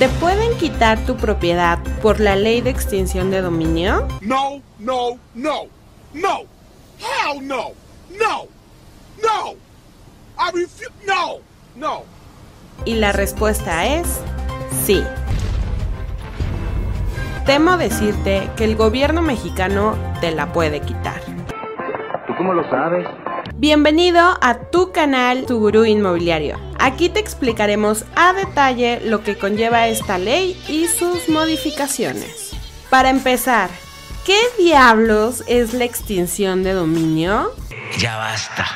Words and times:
¿Te 0.00 0.08
pueden 0.08 0.56
quitar 0.56 0.98
tu 1.04 1.14
propiedad 1.14 1.78
por 2.00 2.20
la 2.20 2.34
ley 2.34 2.62
de 2.62 2.70
extinción 2.70 3.30
de 3.30 3.42
dominio? 3.42 4.08
No, 4.22 4.62
no, 4.78 5.18
no, 5.34 5.66
no. 6.14 6.38
Hell 6.98 7.46
no. 7.46 7.72
No. 8.18 8.46
No. 9.22 9.52
I 10.38 10.52
refuse. 10.54 10.90
No. 11.06 11.40
No. 11.76 12.04
Y 12.86 12.94
la 12.94 13.12
respuesta 13.12 13.84
es 13.84 14.22
sí. 14.86 15.04
Temo 17.44 17.76
decirte 17.76 18.48
que 18.56 18.64
el 18.64 18.76
gobierno 18.76 19.20
mexicano 19.20 19.98
te 20.22 20.30
la 20.30 20.50
puede 20.50 20.80
quitar. 20.80 21.20
¿Tú 22.26 22.32
cómo 22.38 22.54
lo 22.54 22.66
sabes? 22.70 23.06
Bienvenido 23.60 24.38
a 24.40 24.54
tu 24.70 24.90
canal 24.90 25.44
Tu 25.44 25.58
Gurú 25.58 25.84
Inmobiliario. 25.84 26.58
Aquí 26.78 27.10
te 27.10 27.20
explicaremos 27.20 28.06
a 28.16 28.32
detalle 28.32 29.02
lo 29.04 29.22
que 29.22 29.36
conlleva 29.36 29.86
esta 29.86 30.16
ley 30.16 30.58
y 30.66 30.88
sus 30.88 31.28
modificaciones. 31.28 32.52
Para 32.88 33.10
empezar, 33.10 33.68
¿qué 34.24 34.40
diablos 34.58 35.44
es 35.46 35.74
la 35.74 35.84
extinción 35.84 36.62
de 36.62 36.72
dominio? 36.72 37.54
Ya 37.98 38.16
basta 38.16 38.66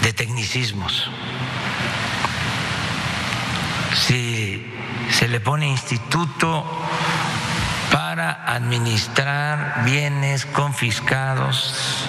de 0.00 0.12
tecnicismos. 0.12 1.10
Si 4.06 4.64
se 5.10 5.26
le 5.26 5.40
pone 5.40 5.66
instituto 5.66 6.64
para 7.90 8.44
administrar 8.44 9.82
bienes 9.84 10.46
confiscados 10.46 12.06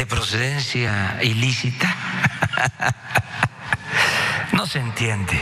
de 0.00 0.06
procedencia 0.06 1.18
ilícita, 1.22 1.94
no 4.54 4.64
se 4.64 4.78
entiende. 4.78 5.38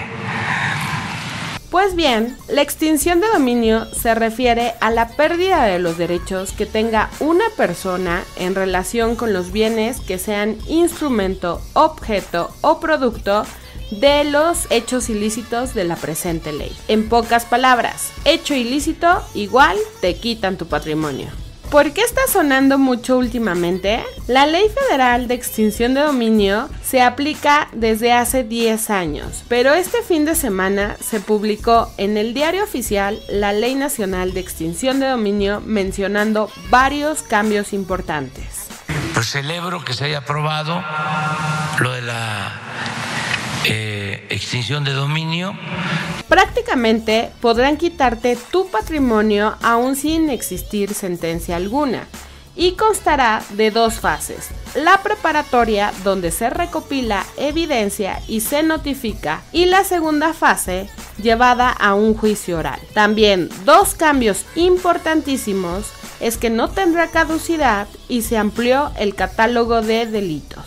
Pues 1.70 1.94
bien, 1.94 2.36
la 2.48 2.62
extinción 2.62 3.20
de 3.20 3.28
dominio 3.28 3.84
se 3.94 4.16
refiere 4.16 4.74
a 4.80 4.90
la 4.90 5.10
pérdida 5.10 5.62
de 5.62 5.78
los 5.78 5.96
derechos 5.96 6.50
que 6.50 6.66
tenga 6.66 7.08
una 7.20 7.44
persona 7.56 8.24
en 8.34 8.56
relación 8.56 9.14
con 9.14 9.32
los 9.32 9.52
bienes 9.52 10.00
que 10.00 10.18
sean 10.18 10.58
instrumento, 10.66 11.62
objeto 11.74 12.52
o 12.60 12.80
producto 12.80 13.44
de 13.92 14.24
los 14.24 14.66
hechos 14.70 15.08
ilícitos 15.08 15.72
de 15.72 15.84
la 15.84 15.94
presente 15.94 16.52
ley. 16.52 16.76
En 16.88 17.08
pocas 17.08 17.44
palabras, 17.44 18.10
hecho 18.24 18.56
ilícito 18.56 19.22
igual 19.34 19.76
te 20.00 20.16
quitan 20.16 20.56
tu 20.56 20.66
patrimonio. 20.66 21.28
¿Por 21.70 21.92
qué 21.92 22.00
está 22.00 22.22
sonando 22.26 22.78
mucho 22.78 23.18
últimamente? 23.18 24.02
La 24.26 24.46
Ley 24.46 24.70
Federal 24.70 25.28
de 25.28 25.34
Extinción 25.34 25.92
de 25.92 26.00
Dominio 26.00 26.70
se 26.82 27.02
aplica 27.02 27.68
desde 27.72 28.10
hace 28.10 28.42
10 28.42 28.88
años, 28.88 29.44
pero 29.48 29.74
este 29.74 30.02
fin 30.02 30.24
de 30.24 30.34
semana 30.34 30.96
se 30.98 31.20
publicó 31.20 31.92
en 31.98 32.16
el 32.16 32.32
diario 32.32 32.64
oficial 32.64 33.20
la 33.28 33.52
Ley 33.52 33.74
Nacional 33.74 34.32
de 34.32 34.40
Extinción 34.40 34.98
de 34.98 35.08
Dominio 35.08 35.60
mencionando 35.60 36.50
varios 36.70 37.22
cambios 37.22 37.74
importantes. 37.74 38.68
Pues 39.12 39.28
celebro 39.28 39.84
que 39.84 39.92
se 39.92 40.06
haya 40.06 40.18
aprobado 40.18 40.82
lo 41.80 41.92
de 41.92 42.00
la 42.00 42.52
eh, 43.66 43.97
extinción 44.30 44.84
de 44.84 44.92
dominio. 44.92 45.56
Prácticamente 46.28 47.30
podrán 47.40 47.76
quitarte 47.76 48.36
tu 48.50 48.68
patrimonio 48.68 49.56
aún 49.62 49.96
sin 49.96 50.30
existir 50.30 50.94
sentencia 50.94 51.56
alguna 51.56 52.06
y 52.58 52.72
constará 52.72 53.42
de 53.50 53.70
dos 53.70 54.00
fases. 54.00 54.48
La 54.74 55.02
preparatoria, 55.02 55.92
donde 56.02 56.32
se 56.32 56.50
recopila 56.50 57.24
evidencia 57.36 58.20
y 58.26 58.40
se 58.40 58.64
notifica, 58.64 59.42
y 59.52 59.66
la 59.66 59.84
segunda 59.84 60.34
fase, 60.34 60.90
llevada 61.22 61.70
a 61.70 61.94
un 61.94 62.14
juicio 62.14 62.58
oral. 62.58 62.80
También 62.94 63.48
dos 63.64 63.94
cambios 63.94 64.44
importantísimos 64.56 65.86
es 66.20 66.36
que 66.36 66.50
no 66.50 66.68
tendrá 66.68 67.08
caducidad 67.08 67.86
y 68.08 68.22
se 68.22 68.36
amplió 68.36 68.90
el 68.98 69.14
catálogo 69.14 69.80
de 69.80 70.06
delitos. 70.06 70.57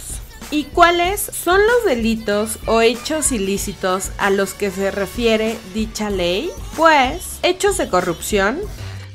¿Y 0.51 0.65
cuáles 0.65 1.21
son 1.21 1.61
los 1.65 1.85
delitos 1.85 2.59
o 2.65 2.81
hechos 2.81 3.31
ilícitos 3.31 4.11
a 4.17 4.29
los 4.29 4.53
que 4.53 4.69
se 4.69 4.91
refiere 4.91 5.57
dicha 5.73 6.09
ley? 6.09 6.51
Pues 6.75 7.39
hechos 7.43 7.77
de 7.77 7.89
corrupción, 7.89 8.59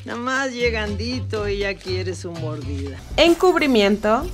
Nada 0.06 0.18
más 0.20 0.52
llegandito 0.52 1.48
y 1.48 1.58
ya 1.58 1.74
quieres 1.74 2.18
su 2.20 2.30
mordida. 2.30 2.96
encubrimiento, 3.16 4.24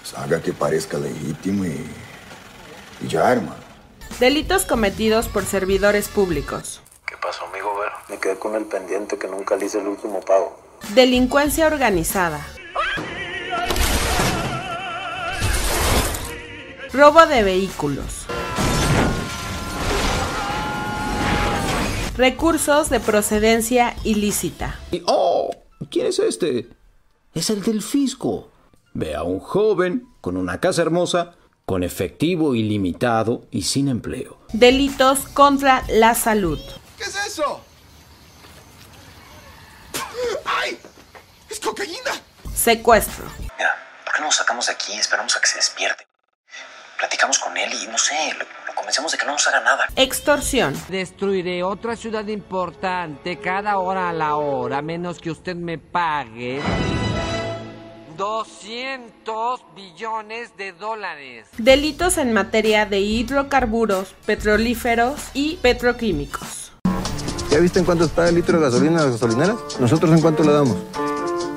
Pues 0.00 0.14
haga 0.14 0.40
que 0.40 0.52
parezca 0.54 0.96
legítimo 0.98 1.66
y, 1.66 1.84
y 3.02 3.08
ya, 3.08 3.30
hermano. 3.32 3.56
delitos 4.18 4.64
cometidos 4.64 5.28
por 5.28 5.44
servidores 5.44 6.08
públicos, 6.08 6.80
¿Qué 7.06 7.14
pasó, 7.22 7.44
amigo? 7.46 7.78
Ver, 7.78 7.90
me 8.08 8.18
quedé 8.18 8.36
con 8.38 8.54
el 8.54 8.64
pendiente 8.64 9.16
que 9.18 9.28
nunca 9.28 9.56
le 9.56 9.66
hice 9.66 9.78
el 9.80 9.86
último 9.86 10.20
pago. 10.20 10.58
delincuencia 10.94 11.66
organizada, 11.66 12.44
robo 16.98 17.24
de 17.26 17.44
vehículos, 17.44 18.26
recursos 22.16 22.90
de 22.90 22.98
procedencia 22.98 23.94
ilícita. 24.02 24.80
¡Oh! 25.06 25.54
¿Quién 25.92 26.06
es 26.06 26.18
este? 26.18 26.68
Es 27.34 27.50
el 27.50 27.62
del 27.62 27.82
fisco. 27.82 28.50
Ve 28.94 29.14
a 29.14 29.22
un 29.22 29.38
joven 29.38 30.08
con 30.20 30.36
una 30.36 30.58
casa 30.58 30.82
hermosa, 30.82 31.36
con 31.66 31.84
efectivo 31.84 32.56
ilimitado 32.56 33.46
y 33.52 33.62
sin 33.62 33.86
empleo. 33.86 34.36
Delitos 34.52 35.20
contra 35.20 35.84
la 35.88 36.16
salud. 36.16 36.58
¿Qué 36.96 37.04
es 37.04 37.14
eso? 37.26 37.60
¡Ay! 40.44 40.76
¡Es 41.48 41.60
cocaína! 41.60 42.10
Secuestro. 42.52 43.24
Mira, 43.38 43.70
¿por 44.04 44.14
qué 44.14 44.20
no 44.20 44.26
lo 44.26 44.32
sacamos 44.32 44.66
de 44.66 44.72
aquí? 44.72 44.94
Esperamos 44.94 45.36
a 45.36 45.40
que 45.40 45.46
se 45.46 45.58
despierte. 45.58 46.08
Platicamos 46.98 47.38
con 47.38 47.56
él 47.56 47.70
y 47.72 47.86
no 47.86 47.96
sé, 47.96 48.34
lo, 48.34 48.44
lo 48.66 48.74
convencemos 48.74 49.12
de 49.12 49.18
que 49.18 49.24
no 49.24 49.32
nos 49.32 49.46
haga 49.46 49.60
nada. 49.60 49.86
Extorsión. 49.94 50.74
Destruiré 50.88 51.62
otra 51.62 51.94
ciudad 51.94 52.26
importante 52.26 53.38
cada 53.38 53.78
hora 53.78 54.10
a 54.10 54.12
la 54.12 54.34
hora, 54.36 54.82
menos 54.82 55.20
que 55.20 55.30
usted 55.30 55.54
me 55.54 55.78
pague 55.78 56.60
200 58.18 59.60
billones 59.76 60.56
de 60.56 60.72
dólares. 60.72 61.46
Delitos 61.56 62.18
en 62.18 62.32
materia 62.32 62.84
de 62.84 62.98
hidrocarburos, 62.98 64.16
petrolíferos 64.26 65.20
y 65.34 65.56
petroquímicos. 65.58 66.72
¿Ya 67.48 67.58
viste 67.60 67.78
en 67.78 67.84
cuánto 67.84 68.06
está 68.06 68.28
el 68.28 68.34
litro 68.34 68.58
de 68.58 68.64
gasolina 68.64 69.00
a 69.00 69.04
las 69.04 69.12
gasolineras? 69.12 69.56
¿Nosotros 69.78 70.10
en 70.12 70.20
cuánto 70.20 70.42
le 70.42 70.52
damos? 70.52 70.76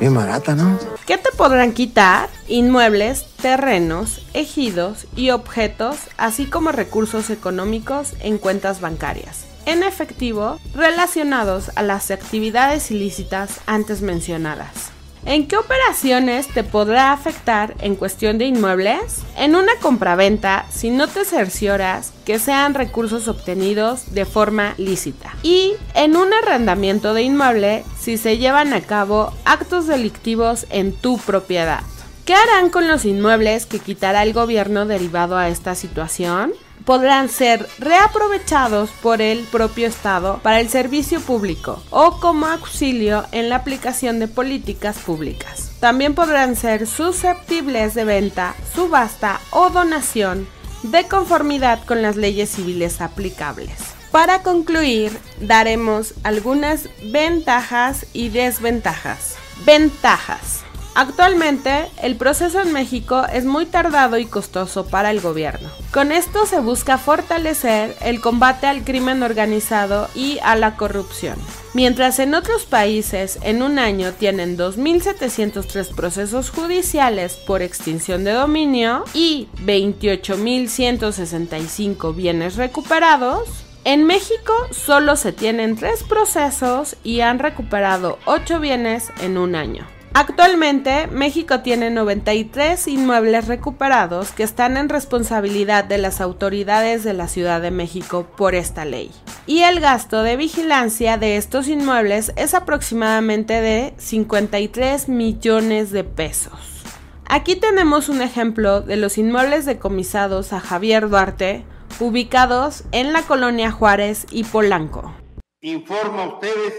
Bien 0.01 0.16
barata, 0.16 0.56
¿no? 0.56 0.79
¿Qué 1.06 1.19
te 1.19 1.29
podrán 1.38 1.73
quitar? 1.73 2.28
Inmuebles, 2.47 3.23
terrenos, 3.39 4.25
ejidos 4.34 5.06
y 5.16 5.29
objetos, 5.29 5.95
así 6.17 6.47
como 6.47 6.72
recursos 6.72 7.29
económicos 7.29 8.13
en 8.19 8.39
cuentas 8.39 8.81
bancarias, 8.81 9.45
en 9.67 9.84
efectivo, 9.84 10.57
relacionados 10.73 11.69
a 11.75 11.84
las 11.84 12.09
actividades 12.09 12.89
ilícitas 12.89 13.59
antes 13.67 14.01
mencionadas. 14.01 14.91
¿En 15.23 15.47
qué 15.47 15.55
operaciones 15.55 16.47
te 16.47 16.63
podrá 16.63 17.13
afectar 17.13 17.75
en 17.79 17.95
cuestión 17.95 18.39
de 18.39 18.45
inmuebles? 18.45 19.21
En 19.37 19.55
una 19.55 19.73
compraventa, 19.79 20.65
si 20.71 20.89
no 20.89 21.07
te 21.07 21.25
cercioras 21.25 22.11
que 22.25 22.39
sean 22.39 22.73
recursos 22.73 23.27
obtenidos 23.27 24.15
de 24.15 24.25
forma 24.25 24.73
lícita. 24.77 25.35
Y 25.43 25.73
en 25.93 26.17
un 26.17 26.33
arrendamiento 26.33 27.13
de 27.13 27.21
inmueble, 27.21 27.83
si 27.99 28.17
se 28.17 28.39
llevan 28.39 28.73
a 28.73 28.81
cabo 28.81 29.31
actos 29.45 29.85
delictivos 29.85 30.65
en 30.71 30.91
tu 30.91 31.19
propiedad. 31.19 31.81
¿Qué 32.25 32.33
harán 32.33 32.71
con 32.71 32.88
los 32.88 33.05
inmuebles 33.05 33.67
que 33.67 33.79
quitará 33.79 34.23
el 34.23 34.33
gobierno 34.33 34.88
derivado 34.88 35.38
a 35.38 35.49
esta 35.49 35.75
situación? 35.75 36.53
Podrán 36.86 37.30
ser 37.30 37.68
reaprovechados 37.80 38.89
por 39.01 39.22
el 39.22 39.44
propio 39.45 39.88
Estado 39.88 40.39
para 40.44 40.60
el 40.60 40.69
servicio 40.69 41.19
público 41.19 41.81
o 41.89 42.19
como 42.19 42.48
auxilio 42.48 43.25
en 43.31 43.50
la 43.50 43.57
aplicación 43.57 44.19
de 44.19 44.28
políticas 44.28 45.00
públicas. 45.00 45.72
También 45.80 46.16
podrán 46.16 46.56
ser 46.56 46.88
susceptibles 46.88 47.94
de 47.94 48.06
venta, 48.06 48.56
subasta 48.74 49.39
o 49.51 49.69
donación 49.69 50.48
de 50.83 51.07
conformidad 51.07 51.83
con 51.86 52.01
las 52.01 52.16
leyes 52.16 52.50
civiles 52.50 53.01
aplicables. 53.01 53.80
Para 54.12 54.44
concluir, 54.44 55.18
daremos 55.39 56.16
algunas 56.24 56.89
ventajas 57.12 58.06
y 58.13 58.30
desventajas. 58.30 59.38
Ventajas. 59.66 60.63
Actualmente, 60.93 61.88
el 62.03 62.17
proceso 62.17 62.59
en 62.61 62.73
México 62.73 63.25
es 63.31 63.45
muy 63.45 63.65
tardado 63.65 64.17
y 64.17 64.25
costoso 64.25 64.88
para 64.88 65.09
el 65.11 65.21
gobierno. 65.21 65.69
Con 65.93 66.11
esto 66.11 66.45
se 66.45 66.59
busca 66.59 66.97
fortalecer 66.97 67.95
el 68.01 68.19
combate 68.19 68.67
al 68.67 68.83
crimen 68.83 69.23
organizado 69.23 70.09
y 70.15 70.39
a 70.43 70.57
la 70.57 70.75
corrupción. 70.75 71.38
Mientras 71.73 72.19
en 72.19 72.33
otros 72.33 72.65
países 72.65 73.39
en 73.41 73.63
un 73.63 73.79
año 73.79 74.11
tienen 74.11 74.57
2.703 74.57 75.95
procesos 75.95 76.49
judiciales 76.49 77.35
por 77.35 77.61
extinción 77.61 78.25
de 78.25 78.33
dominio 78.33 79.05
y 79.13 79.47
28.165 79.65 82.13
bienes 82.13 82.57
recuperados, 82.57 83.47
En 83.83 84.05
México 84.05 84.53
solo 84.69 85.15
se 85.15 85.31
tienen 85.31 85.75
tres 85.75 86.03
procesos 86.03 86.97
y 87.03 87.21
han 87.21 87.39
recuperado 87.39 88.19
8 88.25 88.59
bienes 88.59 89.11
en 89.21 89.39
un 89.39 89.55
año. 89.55 89.88
Actualmente, 90.13 91.08
México 91.08 91.62
tiene 91.62 91.90
93 91.90 92.86
inmuebles 92.90 93.48
recuperados 93.48 94.31
que 94.31 94.44
están 94.44 94.75
en 94.75 94.90
responsabilidad 94.90 95.86
de 95.86 95.98
las 95.98 96.19
autoridades 96.19 97.06
de 97.06 97.13
la 97.13 97.30
Ciudad 97.30 97.62
de 97.62 97.72
México 97.72 98.28
por 98.36 98.54
esta 98.54 98.84
ley. 98.84 99.10
Y 99.48 99.63
el 99.63 99.80
gasto 99.80 100.22
de 100.22 100.36
vigilancia 100.36 101.18
de 101.18 101.38
estos 101.38 101.69
inmuebles 101.69 102.34
es 102.36 102.54
aproximadamente 102.54 103.62
de 103.62 103.94
53 103.98 105.08
millones 105.08 105.92
de 105.92 106.04
pesos. 106.04 106.84
Aquí 107.30 107.56
tenemos 107.56 108.10
un 108.10 108.22
ejemplo 108.22 108.81
de 108.81 108.98
los 108.98 109.18
inmuebles 109.18 109.66
decomisados 109.66 110.52
a 110.52 110.60
Javier 110.60 111.08
Duarte, 111.08 111.63
ubicados 112.02 112.84
en 112.92 113.13
la 113.13 113.22
colonia 113.22 113.72
Juárez 113.72 114.28
y 114.30 114.44
Polanco. 114.44 115.13
Informo 115.62 116.22
a 116.22 116.28
ustedes 116.34 116.74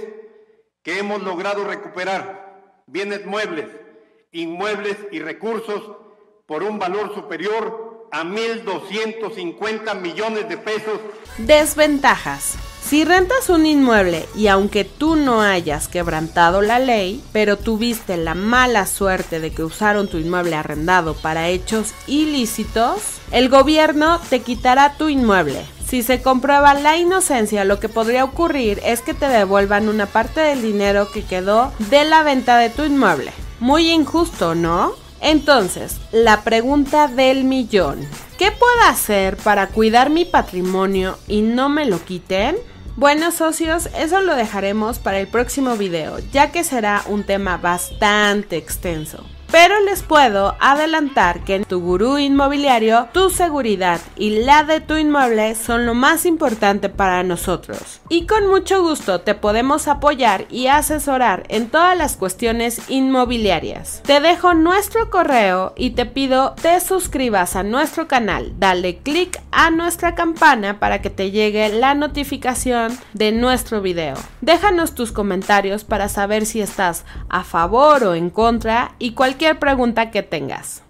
que 0.82 0.98
hemos 0.98 1.22
logrado 1.22 1.64
recuperar 1.64 2.41
bienes 2.92 3.24
muebles, 3.24 3.66
inmuebles 4.32 4.96
y 5.10 5.18
recursos 5.18 5.82
por 6.46 6.62
un 6.62 6.78
valor 6.78 7.14
superior 7.14 8.08
a 8.12 8.22
1.250 8.22 9.98
millones 9.98 10.46
de 10.48 10.58
pesos. 10.58 11.00
Desventajas. 11.38 12.58
Si 12.82 13.04
rentas 13.04 13.48
un 13.48 13.64
inmueble 13.64 14.26
y 14.34 14.48
aunque 14.48 14.84
tú 14.84 15.16
no 15.16 15.40
hayas 15.40 15.88
quebrantado 15.88 16.60
la 16.60 16.78
ley, 16.78 17.24
pero 17.32 17.56
tuviste 17.56 18.18
la 18.18 18.34
mala 18.34 18.86
suerte 18.86 19.40
de 19.40 19.52
que 19.52 19.64
usaron 19.64 20.08
tu 20.08 20.18
inmueble 20.18 20.56
arrendado 20.56 21.14
para 21.14 21.48
hechos 21.48 21.94
ilícitos, 22.06 23.20
el 23.30 23.48
gobierno 23.48 24.20
te 24.28 24.40
quitará 24.40 24.98
tu 24.98 25.08
inmueble. 25.08 25.64
Si 25.92 26.02
se 26.02 26.22
comprueba 26.22 26.72
la 26.72 26.96
inocencia, 26.96 27.66
lo 27.66 27.78
que 27.78 27.90
podría 27.90 28.24
ocurrir 28.24 28.80
es 28.82 29.02
que 29.02 29.12
te 29.12 29.28
devuelvan 29.28 29.90
una 29.90 30.06
parte 30.06 30.40
del 30.40 30.62
dinero 30.62 31.12
que 31.12 31.22
quedó 31.22 31.70
de 31.90 32.06
la 32.06 32.22
venta 32.22 32.56
de 32.56 32.70
tu 32.70 32.82
inmueble. 32.82 33.30
Muy 33.60 33.90
injusto, 33.90 34.54
¿no? 34.54 34.94
Entonces, 35.20 36.00
la 36.10 36.44
pregunta 36.44 37.08
del 37.08 37.44
millón. 37.44 38.08
¿Qué 38.38 38.50
puedo 38.52 38.88
hacer 38.88 39.36
para 39.36 39.66
cuidar 39.66 40.08
mi 40.08 40.24
patrimonio 40.24 41.18
y 41.28 41.42
no 41.42 41.68
me 41.68 41.84
lo 41.84 42.02
quiten? 42.02 42.56
Bueno 42.96 43.30
socios, 43.30 43.90
eso 43.94 44.22
lo 44.22 44.34
dejaremos 44.34 44.98
para 44.98 45.20
el 45.20 45.26
próximo 45.26 45.76
video, 45.76 46.20
ya 46.32 46.52
que 46.52 46.64
será 46.64 47.02
un 47.06 47.24
tema 47.24 47.58
bastante 47.58 48.56
extenso. 48.56 49.26
Pero 49.52 49.78
les 49.80 50.02
puedo 50.02 50.56
adelantar 50.60 51.44
que 51.44 51.56
en 51.56 51.64
tu 51.64 51.78
gurú 51.78 52.16
inmobiliario, 52.16 53.08
tu 53.12 53.28
seguridad 53.28 54.00
y 54.16 54.44
la 54.44 54.64
de 54.64 54.80
tu 54.80 54.96
inmueble 54.96 55.54
son 55.56 55.84
lo 55.84 55.92
más 55.92 56.24
importante 56.24 56.88
para 56.88 57.22
nosotros. 57.22 58.00
Y 58.08 58.26
con 58.26 58.48
mucho 58.48 58.80
gusto 58.80 59.20
te 59.20 59.34
podemos 59.34 59.88
apoyar 59.88 60.46
y 60.48 60.68
asesorar 60.68 61.44
en 61.50 61.68
todas 61.68 61.98
las 61.98 62.16
cuestiones 62.16 62.80
inmobiliarias. 62.88 64.02
Te 64.06 64.20
dejo 64.20 64.54
nuestro 64.54 65.10
correo 65.10 65.74
y 65.76 65.90
te 65.90 66.06
pido 66.06 66.54
te 66.62 66.80
suscribas 66.80 67.54
a 67.54 67.62
nuestro 67.62 68.08
canal. 68.08 68.54
Dale 68.58 69.00
click 69.00 69.38
a 69.50 69.70
nuestra 69.70 70.14
campana 70.14 70.80
para 70.80 71.02
que 71.02 71.10
te 71.10 71.30
llegue 71.30 71.68
la 71.68 71.94
notificación 71.94 72.98
de 73.12 73.32
nuestro 73.32 73.82
video. 73.82 74.14
Déjanos 74.40 74.94
tus 74.94 75.12
comentarios 75.12 75.84
para 75.84 76.08
saber 76.08 76.46
si 76.46 76.62
estás 76.62 77.04
a 77.28 77.44
favor 77.44 78.02
o 78.04 78.14
en 78.14 78.30
contra 78.30 78.94
y 78.98 79.12
cualquier 79.42 79.58
pregunta 79.58 80.12
que 80.12 80.22
tengas. 80.22 80.84